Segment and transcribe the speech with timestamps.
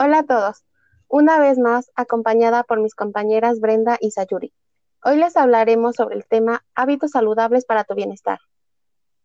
[0.00, 0.62] Hola a todos,
[1.08, 4.54] una vez más acompañada por mis compañeras Brenda y Sayuri.
[5.02, 8.38] Hoy les hablaremos sobre el tema hábitos saludables para tu bienestar.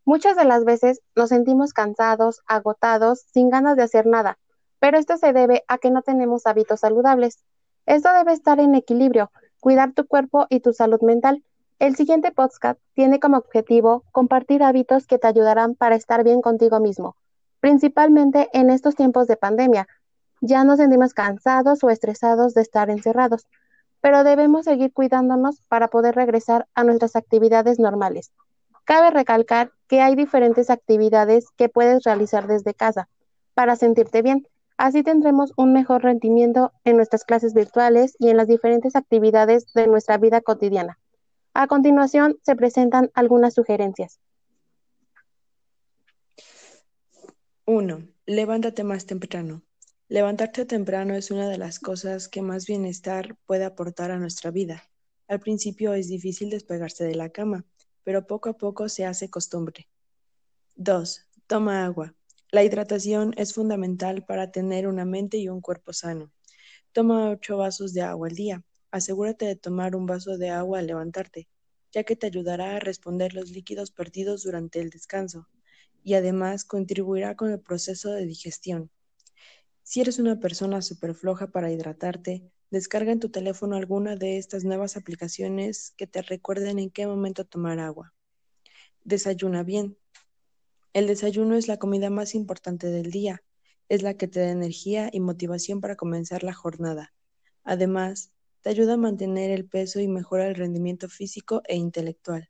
[0.04, 4.40] Muchas de las veces nos sentimos cansados, agotados, sin ganas de hacer nada,
[4.80, 7.44] pero esto se debe a que no tenemos hábitos saludables.
[7.86, 9.30] Esto debe estar en equilibrio,
[9.60, 11.44] cuidar tu cuerpo y tu salud mental.
[11.78, 16.80] El siguiente podcast tiene como objetivo compartir hábitos que te ayudarán para estar bien contigo
[16.80, 17.16] mismo,
[17.60, 19.88] principalmente en estos tiempos de pandemia,
[20.46, 23.48] ya nos sentimos cansados o estresados de estar encerrados,
[24.02, 28.34] pero debemos seguir cuidándonos para poder regresar a nuestras actividades normales.
[28.84, 33.08] Cabe recalcar que hay diferentes actividades que puedes realizar desde casa
[33.54, 34.46] para sentirte bien.
[34.76, 39.88] Así tendremos un mejor rendimiento en nuestras clases virtuales y en las diferentes actividades de
[39.88, 41.00] nuestra vida cotidiana.
[41.54, 44.20] A continuación se presentan algunas sugerencias.
[47.66, 48.00] 1.
[48.26, 49.62] Levántate más temprano.
[50.14, 54.84] Levantarte temprano es una de las cosas que más bienestar puede aportar a nuestra vida.
[55.28, 57.66] Al principio es difícil despegarse de la cama,
[58.04, 59.88] pero poco a poco se hace costumbre.
[60.76, 61.26] 2.
[61.48, 62.14] Toma agua.
[62.52, 66.32] La hidratación es fundamental para tener una mente y un cuerpo sano.
[66.92, 68.64] Toma 8 vasos de agua al día.
[68.92, 71.48] Asegúrate de tomar un vaso de agua al levantarte,
[71.92, 75.48] ya que te ayudará a responder los líquidos perdidos durante el descanso
[76.04, 78.92] y además contribuirá con el proceso de digestión.
[79.84, 84.64] Si eres una persona súper floja para hidratarte, descarga en tu teléfono alguna de estas
[84.64, 88.14] nuevas aplicaciones que te recuerden en qué momento tomar agua.
[89.04, 89.98] Desayuna bien.
[90.94, 93.44] El desayuno es la comida más importante del día.
[93.90, 97.14] Es la que te da energía y motivación para comenzar la jornada.
[97.64, 98.32] Además,
[98.62, 102.50] te ayuda a mantener el peso y mejora el rendimiento físico e intelectual.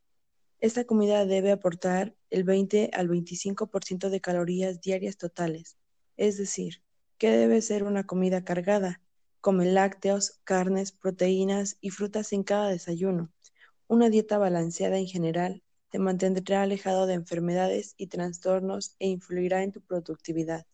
[0.59, 5.77] Esta comida debe aportar el 20 al 25% de calorías diarias totales,
[6.15, 6.83] es decir,
[7.23, 8.99] que debe ser una comida cargada.
[9.39, 13.31] Come lácteos, carnes, proteínas y frutas en cada desayuno.
[13.87, 19.71] Una dieta balanceada en general te mantendrá alejado de enfermedades y trastornos e influirá en
[19.71, 20.65] tu productividad.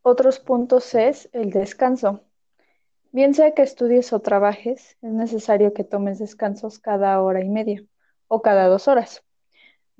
[0.00, 2.24] Otros puntos es el descanso.
[3.12, 7.84] Bien sea que estudies o trabajes, es necesario que tomes descansos cada hora y media
[8.28, 9.22] o cada dos horas.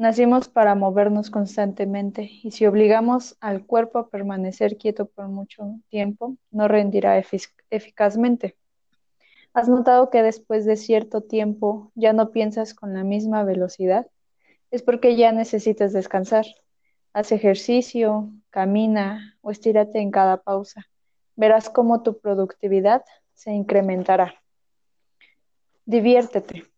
[0.00, 6.38] Nacimos para movernos constantemente y si obligamos al cuerpo a permanecer quieto por mucho tiempo,
[6.50, 7.22] no rendirá
[7.68, 8.56] eficazmente.
[9.52, 14.06] ¿Has notado que después de cierto tiempo ya no piensas con la misma velocidad?
[14.70, 16.46] Es porque ya necesitas descansar.
[17.12, 20.86] Haz ejercicio, camina o estírate en cada pausa.
[21.36, 24.34] Verás cómo tu productividad se incrementará.
[25.84, 26.69] Diviértete.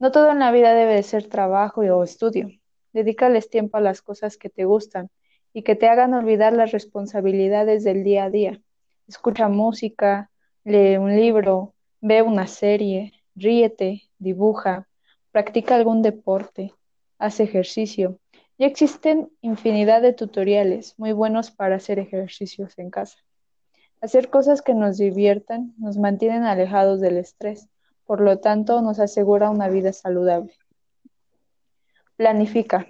[0.00, 2.48] No todo en la vida debe de ser trabajo o estudio.
[2.94, 5.10] Dedícales tiempo a las cosas que te gustan
[5.52, 8.62] y que te hagan olvidar las responsabilidades del día a día.
[9.06, 10.30] Escucha música,
[10.64, 14.88] lee un libro, ve una serie, ríete, dibuja,
[15.32, 16.72] practica algún deporte,
[17.18, 18.18] haz ejercicio.
[18.56, 23.18] Ya existen infinidad de tutoriales muy buenos para hacer ejercicios en casa.
[24.00, 27.68] Hacer cosas que nos diviertan nos mantienen alejados del estrés
[28.10, 30.52] por lo tanto nos asegura una vida saludable.
[32.16, 32.88] Planifica.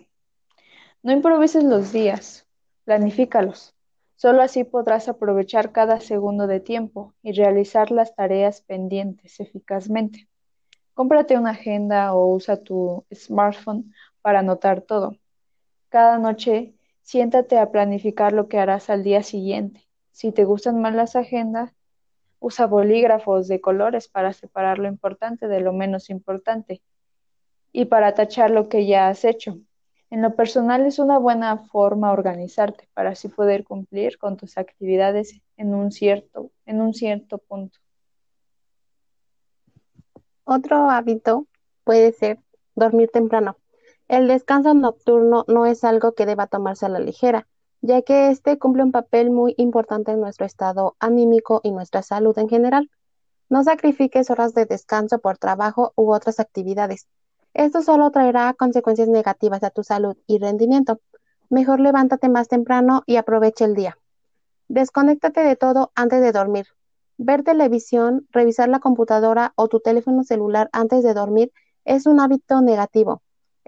[1.03, 2.47] No improvises los días,
[2.85, 3.75] planifícalos.
[4.17, 10.27] Solo así podrás aprovechar cada segundo de tiempo y realizar las tareas pendientes eficazmente.
[10.95, 13.93] Cómprate una agenda o usa tu smartphone
[14.23, 15.19] para anotar todo.
[15.91, 16.73] Cada noche
[17.03, 19.87] siéntate a planificar lo que harás al día siguiente.
[20.13, 21.75] Si te gustan más las agendas,
[22.41, 26.83] Usa bolígrafos de colores para separar lo importante de lo menos importante
[27.73, 29.59] y para tachar lo que ya has hecho.
[30.11, 35.41] En lo personal es una buena forma organizarte para así poder cumplir con tus actividades
[35.57, 37.79] en un cierto, en un cierto punto.
[40.43, 41.47] Otro hábito
[41.85, 42.41] puede ser
[42.75, 43.57] dormir temprano.
[44.09, 47.47] El descanso nocturno no es algo que deba tomarse a la ligera,
[47.83, 52.39] ya que este cumple un papel muy importante en nuestro estado anímico y nuestra salud
[52.39, 52.91] en general.
[53.49, 57.09] No sacrifiques horas de descanso por trabajo u otras actividades.
[57.55, 61.01] Esto solo traerá consecuencias negativas a tu salud y rendimiento.
[61.49, 63.99] Mejor levántate más temprano y aprovecha el día.
[64.69, 66.67] Desconéctate de todo antes de dormir.
[67.19, 71.53] Ver televisión, revisar la computadora o tu teléfono celular antes de dormir
[71.85, 73.21] es un hábito negativo.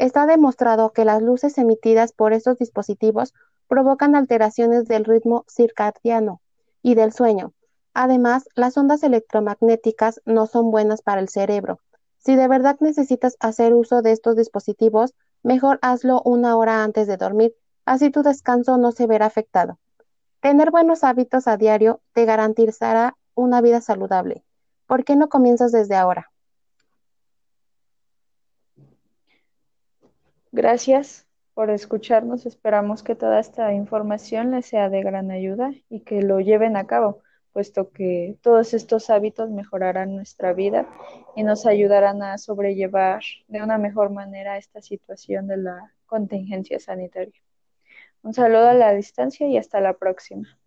[0.02, 3.34] Está demostrado que las luces emitidas por estos dispositivos
[3.68, 6.40] provocan alteraciones del ritmo circadiano
[6.82, 7.52] y del sueño.
[7.94, 11.78] Además, las ondas electromagnéticas no son buenas para el cerebro.
[12.18, 15.14] Si de verdad necesitas hacer uso de estos dispositivos,
[15.44, 17.54] mejor hazlo una hora antes de dormir,
[17.84, 19.78] así tu descanso no se verá afectado.
[20.40, 24.42] Tener buenos hábitos a diario te garantizará una vida saludable.
[24.88, 26.31] ¿Por qué no comienzas desde ahora?
[30.54, 32.44] Gracias por escucharnos.
[32.44, 36.86] Esperamos que toda esta información les sea de gran ayuda y que lo lleven a
[36.86, 37.22] cabo,
[37.54, 40.86] puesto que todos estos hábitos mejorarán nuestra vida
[41.36, 47.40] y nos ayudarán a sobrellevar de una mejor manera esta situación de la contingencia sanitaria.
[48.22, 50.58] Un saludo a la distancia y hasta la próxima.